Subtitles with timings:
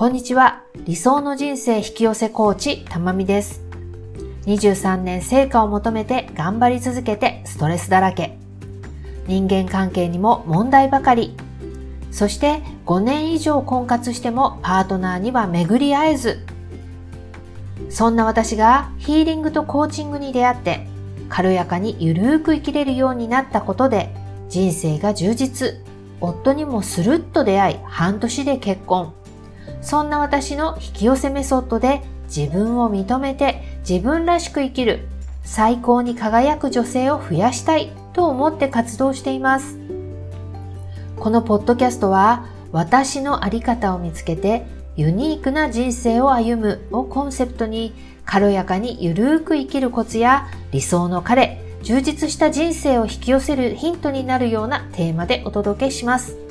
[0.00, 0.62] こんにちは。
[0.86, 3.60] 理想の人生引き寄せコーチ、たまみです。
[4.46, 8.38] 23年成果を求めて頑張り続けてストレスだらけ。
[9.26, 11.36] 人間関係にも問題ばかり。
[12.10, 16.46] そして5年以上婚活してもパートナーには巡り合えず。
[17.90, 20.86] そんな私がヒーリングとコーチングに出会って
[21.28, 24.14] 軽やかにゆるーく生きれるようになったことで
[24.48, 25.74] 人生が充実。
[26.22, 29.19] 夫にもスルッと出会い半年で結婚。
[29.82, 32.02] そんな私の引き寄せメソッドで
[32.34, 35.08] 自分を認めて自分らしく生きる
[35.42, 39.78] 最高に輝く女性を増やしたいと思って活動しています。
[41.16, 44.64] このポッドキャストは私のあり方を見つけて
[44.96, 56.49] ユニークな人生を歩むをコンセプトに軽やかにゆるーく生きるコツや理想の彼、充実した人生を引き寄せるヒントになるようなテーマでお届けします。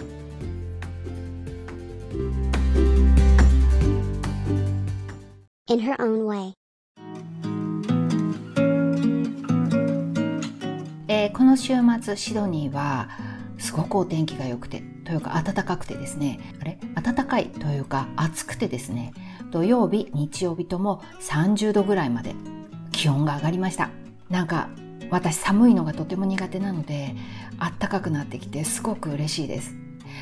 [5.71, 6.53] In her own way.
[11.07, 13.07] えー、この週末シドニーは
[13.59, 16.39] すごくお天気が良くてというか暖かくてですね。
[16.59, 16.79] あれ？
[16.99, 19.13] 暖かいというか暑くてですね。
[19.51, 22.33] 土曜日日曜日とも30度ぐらいまで
[22.91, 23.91] 気温が上がりました。
[24.31, 24.69] なんか
[25.11, 27.13] 私寒いのがとても苦手なので
[27.59, 29.75] あったかくなってきてすごく嬉しいです。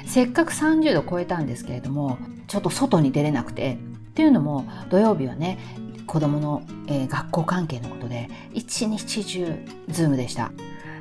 [0.05, 3.77] せっかく30度超えたんですけれどもちょっと外に出れなくて
[4.17, 5.59] っていうのも土曜日はね
[6.07, 9.53] 子供の、えー、学校関係のことで一日中
[9.89, 10.51] Zoom でした。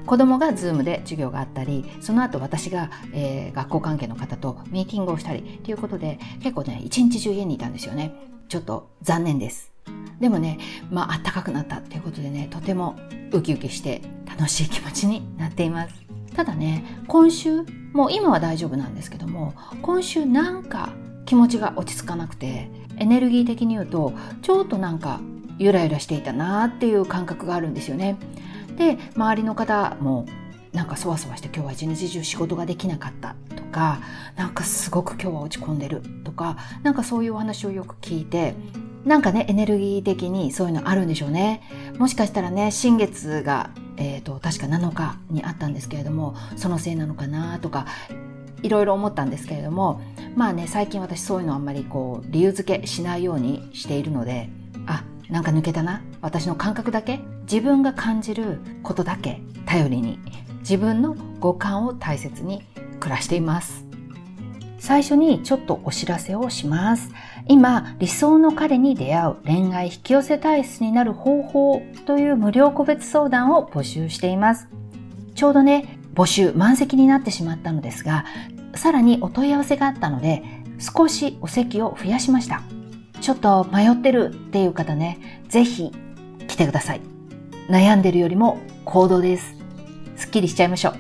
[0.05, 8.13] 子供が Zoom で授業があったりその後私が、えー、学校関係の方とミーティングをしたりということで結構ね一日中家にいたんですよね。
[8.51, 9.73] ちょっと残念です。
[10.21, 10.59] でもね
[10.91, 12.97] まあ暖かくなったっていうことでねとても
[13.33, 15.95] ウキウキして楽しい気持ちになっています。
[16.35, 17.63] ただね今週
[17.95, 20.93] もう今は大丈夫なんですけども今週なんか
[21.25, 24.13] 気持ちが落ち着かなくてエネルギー的に言うと
[24.43, 25.21] ちょっとなんか
[25.59, 28.17] ゆらゆらしていたなっていう感覚があるんですよね。
[28.77, 30.27] で周りの方も
[30.73, 34.01] なんかそわそわして今日は一日中仕事ができなかったとか
[34.37, 38.55] なんかすごく今日は落ち込んでるとかなんかそういうお話をよく聞いて
[39.07, 41.63] なんかねエネルギー的にそういうのあるんでしょうね。
[41.97, 47.87] もしかしたらね新月が、えーと、確か7日にあったんですけれどもそのせいなのかなとか
[48.63, 50.01] いろいろ思ったんですけれども
[50.35, 54.51] まあね最近私そういうのあんまりこう理由付けしないようにしているので
[54.87, 56.03] あなんか抜けたな。
[56.21, 57.21] 私の感覚だけ。
[57.43, 59.41] 自分が感じることだけ。
[59.67, 60.19] 頼りに。
[60.61, 62.63] 自分の五感を大切に
[63.01, 63.85] 暮らしています。
[64.79, 67.11] 最初にちょっとお知らせをします。
[67.49, 74.69] 今理想の彼に出会う恋愛引き寄せ体質になる方法という無料個別相談を募集しています。
[75.35, 78.25] ちょうどね募集満席になってしまったのですが
[78.75, 80.43] さらにお問い合わせがあったので
[80.79, 82.63] 少しお席を増やしました。
[83.21, 85.93] ちょっと迷ってるっていう方ねぜひ
[86.49, 87.01] 来てください。
[87.69, 89.55] 悩んでるよりも行動です。
[90.17, 90.95] すっきりしちゃいましょう。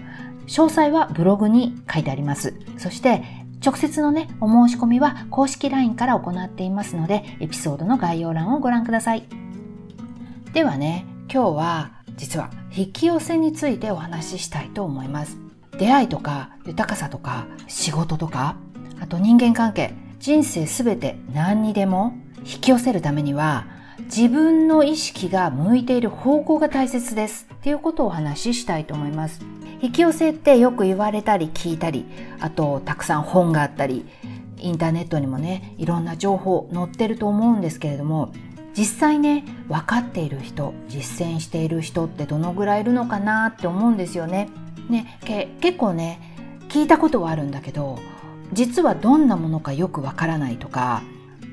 [0.46, 2.54] 詳細はブログに書いてあります。
[2.78, 3.22] そして
[3.64, 9.24] 直接のね、お申し込みは公式 LINE から行っていますので、エピソードの概要欄をご覧ください。
[10.52, 15.36] ではね、今日は実は引き寄せについてお話ししたいと思います。
[15.78, 18.56] 出会いとか豊かさとか仕事とか、
[19.00, 23.66] あと人間関係、人生すべて何にでも引き寄せるためには
[24.04, 29.40] 自分の意識が向いている方向が大切ですっていうことをお話ししたいと思います。
[29.82, 32.06] 引き寄せってよく言われたり聞いたり、
[32.40, 34.06] あとたくさん本があったり、
[34.58, 38.32] インターネットにもね、いろんな情報載ってると思うんですけれども、
[38.76, 44.48] 実際ね、分かっている人、実践している人ってどのぐらいいるのかなって思うんですよね。
[44.88, 45.18] ね、
[45.60, 46.20] 結構ね、
[46.68, 47.98] 聞いたことはあるんだけど、
[48.52, 51.02] 実はどんなものかよくわからないとか、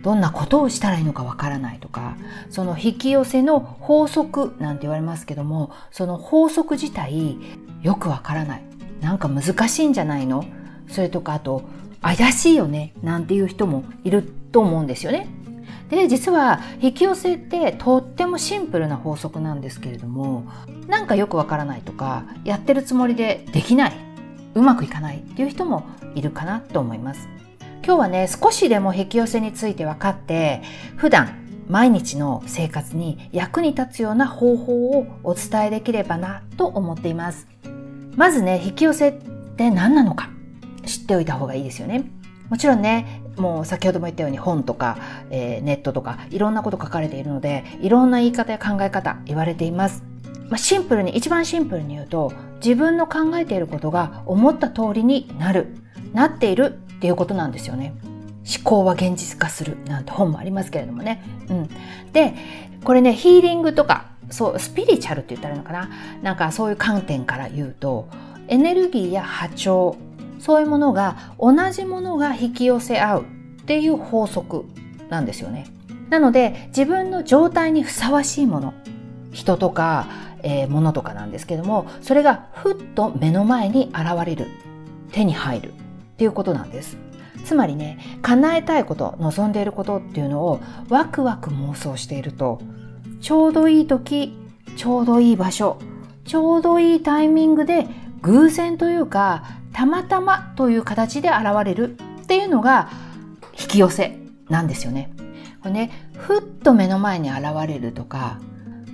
[0.04, 2.18] どんなことをしたらいいのかわからないとか
[2.50, 7.38] その引き寄せの法則なんて言われますけどもその法則自体
[7.82, 8.64] よくわからない
[9.00, 10.44] なんか難しいんじゃないの？
[10.90, 11.64] それとかあと
[12.02, 12.94] 怪しいよね？
[13.02, 15.30] なんていう人もいると思うんですよね。
[15.96, 20.46] で実は引き寄せってとってもシンプルな法則なんですけれども
[20.88, 23.94] なんかよくわからないとかやってるつもりでできない
[24.56, 25.86] うまくいかないっていう人も
[26.16, 27.28] いるかなと思います。
[27.86, 30.62] 今日はね少しでも引き寄せについて分かって
[30.96, 37.48] 普段毎日の生活に役に立つような方法をお伝えできればなと思っています。
[38.16, 39.14] まずね、引き寄せっ
[39.58, 40.30] て何なのか
[40.86, 42.04] 知っておいた方がいいですよね。
[42.50, 44.98] もちろんね、もう先ほども言ったように本とか、
[45.30, 50.04] えー、ネットとかいろんなこと書かれているので、いろんな言い方や考え方言われています。
[50.50, 52.32] まあ、シンプルに、一番シンプルに言うと、
[52.64, 55.76] 自分の考えていることが思った通りになる、
[56.14, 57.94] なっているっていうことなんですよね。
[58.46, 61.24] 思考は現実化するなんて本もありますけれどもね。
[61.50, 61.70] うん、
[62.12, 62.34] で
[62.84, 65.90] これねヒーリングとかそうスピリチュアルって言ったらいいのかな
[66.22, 68.08] なんかそういう観点から言うと
[68.48, 69.96] エネルギーや波長
[70.44, 73.26] そういうものが同じものが引き寄せ合うっ
[73.66, 74.66] ていう法則
[75.10, 75.68] なんですよね。
[76.10, 78.74] なので自分の状態にふさわしいもの
[79.32, 80.08] 人とか、
[80.44, 84.48] えー、物とかなんですけどもそれがふっと目の前に現れる
[85.14, 85.74] 手に入るっ
[86.18, 86.98] ていうことなんです。
[87.46, 90.60] つまりね叶えたいこと望んでいることっていうのを
[90.90, 92.60] ワクワク妄想していると
[93.22, 94.38] ちょうどいい時
[94.76, 95.78] ちょうどいい場所
[96.26, 97.88] ちょうどいいタイミングで
[98.24, 102.90] 偶然というかたまたまという形で現れるっていうのが
[103.60, 104.18] 引き寄せ
[104.50, 105.14] なんですよね。
[105.62, 108.40] これねふっと目の前に現れるとか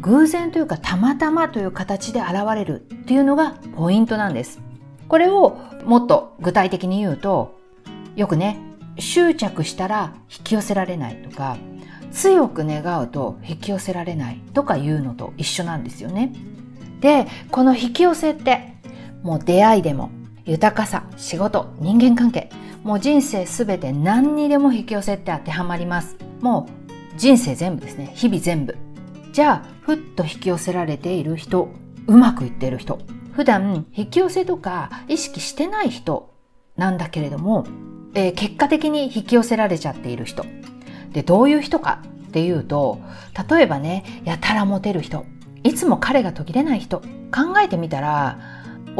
[0.02, 4.60] 偶然というかたまたまという形で現れるっていうのがポイントなんです。
[5.08, 7.60] これをもっと具体的に言うと
[8.20, 8.60] よくね、
[8.98, 11.58] 執着したら引き寄せられないとか、
[12.12, 16.34] 強く願うと引き寄せられないとかいうのと一緒なんですよね。
[17.00, 18.76] で、この引き寄せって、
[19.24, 20.12] もう出会いでも、
[20.46, 22.50] 豊かさ、仕事、人間関係、
[22.84, 26.18] もう人生すべて何にでも引き寄せって当てはまります。
[26.42, 26.70] も
[27.16, 28.12] う人生全部ですね。
[28.16, 28.78] 日々全部。
[29.34, 31.70] じゃあ、ふっと引き寄せられている人、
[32.08, 33.00] うまくいっている人、
[33.34, 36.34] 普段引き寄せとか意識してない人
[36.78, 37.66] なんだけれども、
[38.16, 40.46] えー、結果的に引き寄せられちゃっている人。
[41.12, 43.00] で、どういう人かっていうと、
[43.50, 45.26] 例えばね、やたらモテる人、
[45.64, 48.40] いつも彼が途切れない人、考えてみたら、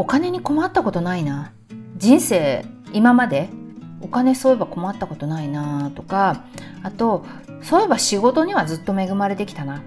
[0.00, 1.52] お金に困ったことないな。
[1.98, 2.64] 人生、
[2.94, 3.50] 今まで
[4.00, 6.44] お金そういえば困ったことないなとか、
[6.82, 7.26] あと、
[7.60, 9.82] そういえば仕事にはずっと恵まれてきたな。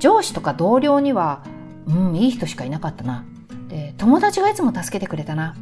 [0.00, 1.44] 上司とか同僚には、
[1.86, 3.24] うん、いい人しかいなかったな。
[3.68, 5.54] で、友達がいつも助けてくれたな。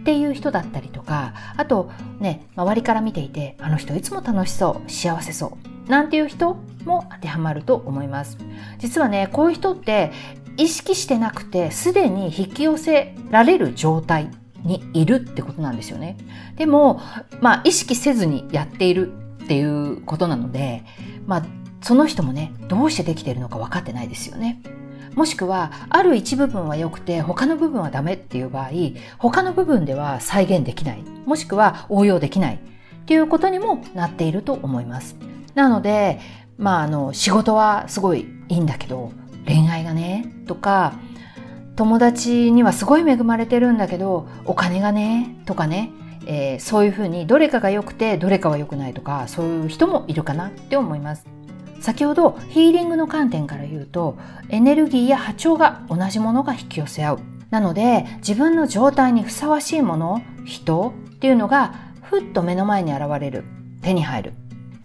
[0.00, 5.56] っていう人だったりとか、あとね、周りから見ていて、あの人いつも楽しそう、幸せそ
[5.86, 8.36] う、なんていう人も当てはまると思います。
[8.78, 10.12] 実はね、こういう人って
[10.56, 14.30] 意識してなくて、すでに引き寄せられる状態
[14.64, 16.16] にいるってことなんですよね。
[16.56, 17.00] でも、
[17.40, 19.12] まあ意識せずにやっている
[19.44, 20.84] っていうことなので、
[21.26, 21.46] まあ
[21.82, 24.62] その人もね、どうしてできているのか分かってないですよね。
[25.16, 28.70] もしくはある一部分は良くて他の部分はダメっていう場合
[29.18, 32.58] 他の部分では再現できないもしくは応用できないっ
[33.06, 35.16] ていうことにもなっていると思います
[35.54, 36.20] なので
[36.58, 39.10] まああの仕事はすごいいいんだけど
[39.86, 40.92] がねとか
[41.76, 45.90] 友達にはすごい恵まれてるんだけどお金がねとかね
[46.26, 51.24] えー、そういうふうにどれかが良くてどれかは良くないとかそういう人もいるかなって思います。
[51.80, 54.18] 先ほどヒーリングの観点から言うと
[54.48, 57.20] エネルギーや波長が同じものが引き寄せ合う。
[57.50, 63.44] なので自分の状態にふさわしいもの人っていうのがふっと目の前に現れる。
[63.82, 64.32] 手に入る。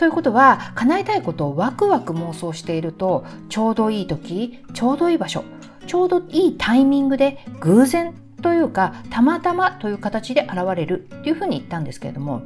[0.01, 5.43] ということは叶えたいことをワクワク妄想しているとちょうどいい時ちょうどいい場所
[5.85, 12.41] ちょうどいいタイミングで偶然というかたまたまという形で現れるっていうふうに言ったんですけれども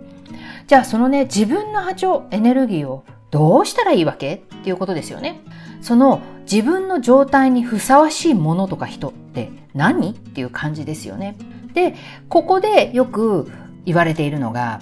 [0.67, 5.41] じゃあそのね自分の波長エネルギーをどうしたらいいわけっていうことですよね。
[5.81, 11.37] その自分の状態にふさわしいものとか人って何っていう感じですよね。
[11.73, 11.95] で、
[12.27, 13.49] ここでよく
[13.85, 14.81] 言われているのが、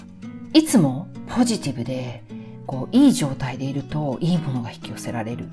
[0.53, 2.22] いつもポジティブで、
[2.65, 5.49] こう、いい状態でいるといいものが引き寄せられる。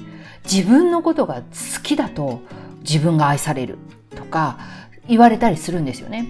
[0.51, 1.43] 自分のことが好
[1.83, 2.41] きだと
[2.83, 3.79] 自分が愛される
[4.15, 4.59] とか
[5.09, 6.27] 言われたりするんですよね。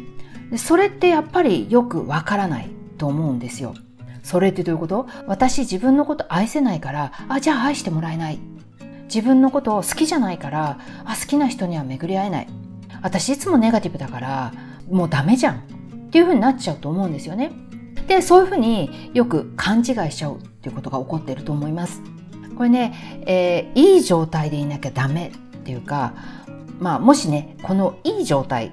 [0.51, 3.75] でそれってやっぱりよくわからないと思うんですよ。
[4.23, 5.07] それってどういうこと？
[5.27, 8.39] 私自分のこと愛せないから、あ、じゃあ愛してもらえない。
[9.05, 12.49] 自分のことを好きじゃないから、あ、好きな人には巡り合えない。
[13.03, 14.53] 私いつもネガティブだから、
[14.91, 15.57] もうダメじゃん。
[15.57, 15.59] っ
[16.11, 17.51] ていうふうになっちゃうと思うんですよね。
[18.11, 22.02] で、そういうふうによく勘違いしちゃうっていうことが起こっていると思います。
[22.57, 26.14] これね、えー、いい状態でいなきゃダメっていうか、
[26.81, 28.71] まあもしね、このいい状態っ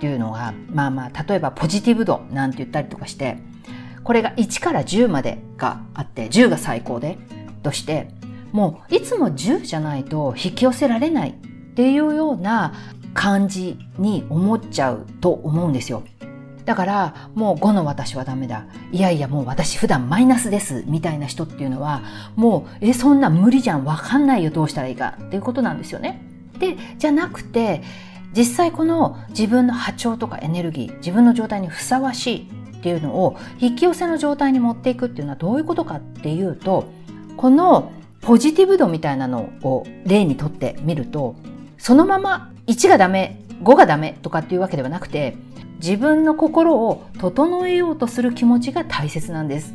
[0.00, 3.38] ていうのが、まあまあ、例えばポジティブ度なんて言ったりとかして、
[4.02, 7.16] これが1から10までがあって10が最高で
[7.62, 8.08] として
[8.50, 11.34] もういつも10じゃないと引き寄せられないっ
[11.74, 12.74] ていうような
[13.14, 16.02] 感じに思っちゃうと思うんですよ。
[16.70, 18.64] だからもう5の私はダメだ。
[18.92, 22.04] いやいやもう私普段マイナスですみたいな人っていうのは
[22.36, 26.22] もうえそんな無理じゃんわかんないよどうしたらいいかっていうことなんですよね。
[26.60, 27.82] でじゃなくて
[28.36, 32.48] 実際この自分の波長とかエネルギー自分の状態にふさわしい
[32.78, 36.84] っていうのを引き寄せの状態に持っていくっていうのはどういうことかっていうと
[37.36, 41.34] このポジティブ度みたいなのを例にとってみると
[41.78, 45.36] そのまま1がダメ5がダメとかっていうわけではなくて
[45.80, 49.74] 自分の心を整えようとする気持ちが大切なんです。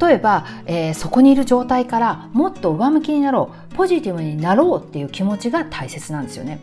[0.00, 6.58] 例えば、えー、そこにいる状態からもっと上向きになろうポジティブになろうっていう気持ちが大切なんですよね。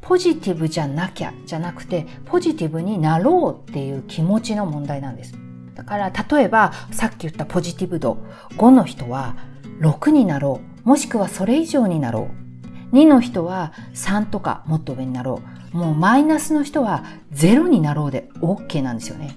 [0.00, 5.34] ポジティブじゃなきゃじゃなくてポジティブになろうっていう気持ちの問題なんです。
[5.74, 8.18] だから例えばさっき言ったポジティブ度
[8.56, 9.36] 5の人は
[9.80, 12.30] 6になろうもしくはそれ以上になろ
[12.92, 19.36] う2の人は3とかもっと上になろうもうマイナスの人は0になろうで OK なんですよね。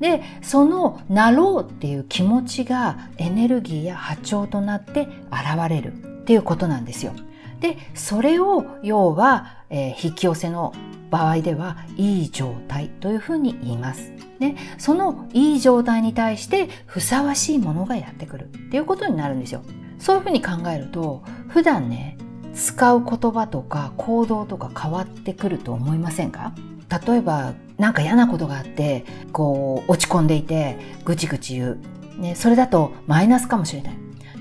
[0.00, 7.12] で、そのなろうっていう気持ちがエネルギーや波長となって現れるっていうことなんですよ。
[7.60, 10.72] で、それを要は、えー、引き寄せの
[11.10, 14.12] 場合ではいい状態というふうに言います。
[14.38, 19.62] ね、そのいい状態に対してふさわしいものがやってくるっていうことになるんですよ。
[19.98, 22.16] そういうふうに考えると普段ね
[22.58, 26.52] 使う言葉とか行動とか変わってくると思いませんか？
[27.06, 31.78] 例えばなんか嫌なことがあってこう落ち込んでいてぐちぐち言う、
[32.18, 33.94] ね、それだとマイナスかもしれない。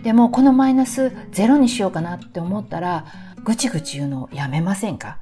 [0.04, 3.06] でもこのマイナスゼロにしようかなって思ったら
[3.44, 5.20] ぐちぐち言うのやめませんか？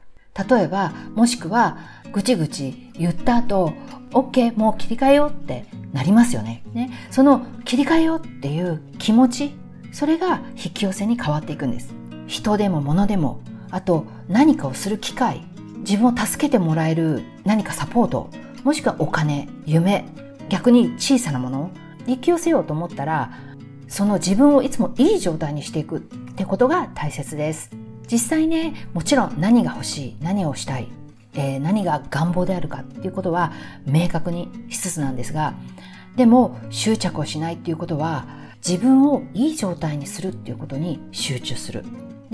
[0.50, 1.78] 例えばもしくは
[2.14, 3.74] ぐちぐち言った後
[4.12, 6.64] OK もう切り替えようってなりますよね。
[6.74, 9.56] ねその切り替えようっていう気持ち
[9.92, 11.94] それが引き寄せに変わっていくんです。
[12.28, 13.42] 人でも物でも
[13.72, 15.44] あと何かをする機会
[15.80, 18.30] 自分を助けてもらえる何かサポート
[18.64, 20.06] もしくはお金夢
[20.50, 21.72] 逆に小さなもの
[22.08, 23.32] 引き寄せようと思ったら
[23.88, 27.70] その自分をいつもいい状態にしていくってことが大切です。
[28.12, 30.88] 実際ねもちろん何が欲しい何をしたい、
[31.34, 33.52] えー、何が願望であるかっていうことは
[33.86, 35.56] 明確にしつつなんですが
[36.16, 38.28] でも執着をしないっていうことは
[38.58, 41.84] 自分をいい状態にするっていうことに集中する。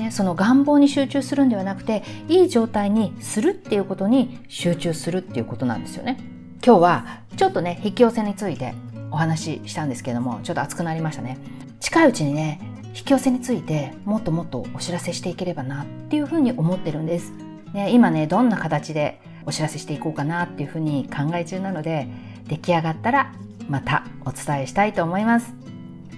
[0.01, 6.17] ね、その願望に集中するんではなくていい状態にするっていうことに集中するっていうことなんですよね。
[6.65, 8.73] 今日はちょっとね引き寄せについて
[9.11, 11.37] お話ししたんですけどもちょっと熱くなりましたね。
[11.79, 12.59] 近いうちにね
[12.95, 17.31] 引き寄せについてもっともっとお知らせしていければなっていうふうに思ってるんです、
[17.73, 22.07] ね、今ねどんな形でお知らせしていこうかなっていうふうに考え中なので
[22.47, 23.33] 出来上がったら
[23.69, 25.53] またお伝えしたいと思います。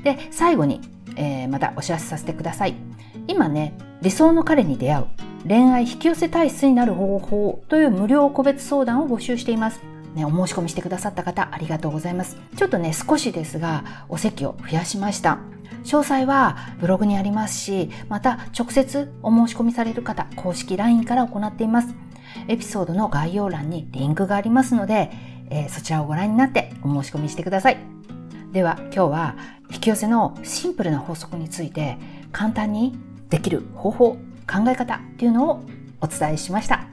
[0.04, 0.82] で最後に、
[1.16, 2.93] えー、またお知らせさせてください。
[3.28, 5.06] 今ね理想の彼に出会う
[5.48, 9.82] 恋愛引き寄せ体質になる方法という無料個別相談を募集しています
[10.14, 12.38] ね、お申し込みしてくださった方ありがとうございます。
[12.56, 15.40] ちょっとね、少しですが、お席を増やしました。
[15.84, 21.96] 詳細はブログにありますし、また直接お申し込みされる方、公式 LINE から行っています。
[22.48, 25.12] エピソードの概要欄にリンクがありますので、
[25.50, 27.78] えー、そちらをご覧になってお申し込みしてください。
[28.52, 29.36] では今日は
[29.72, 31.98] 引き寄せのシンプルな法則について
[32.32, 32.96] 簡単に
[33.34, 35.64] できる方法考え方っていうのを
[36.02, 36.86] お伝えしました。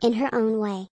[0.00, 0.86] In her own way.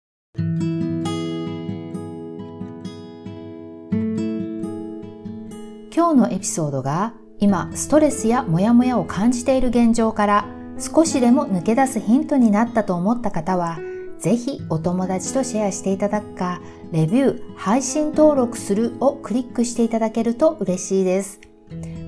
[5.95, 10.47] 今日のエピソードが今ストレスやモヤモヤを感じている現状から
[10.79, 13.77] 少しでも抜け出すヒントになったと思った方は
[14.23, 16.61] ぜひお友達とシェアしていただくか、
[16.93, 21.41] レビュー、配信登録するをクリックしていただけると嬉しいです。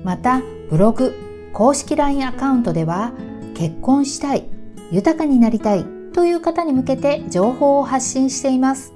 [0.02, 1.14] また、ブログ、
[1.52, 3.12] 公式 LINE アカウントでは、
[3.54, 4.48] 結婚したい、
[4.90, 8.94] 豊かになりたいという方に向けて情報を発信しています。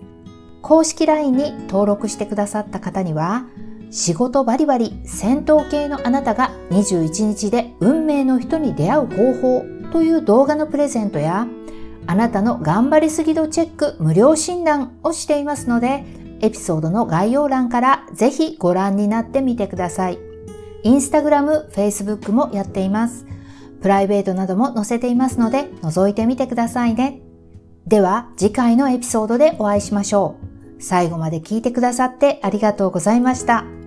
[0.62, 3.44] 公式 LINE に登録してくださった方には、
[3.90, 11.46] 仕事バリバリ戦闘系のあなたが21日で運命の人に出会う方法という動画のプレゼントや
[12.06, 16.04] あなたの頑張りすぎ度チェック無料診断をしていますので、
[16.40, 20.18] エピソードの概要欄からぜひご覧になってみてください。
[20.82, 23.26] インスタグラム、フェイスブックもやっています。
[23.82, 27.20] プライベートなども載せていますので、覗いてみてくださいね。
[27.86, 30.36] では、次回のエピソードでお会いしましょ
[30.78, 30.82] う。
[30.82, 33.79] 最後まで聞いてくださってありがとうございました。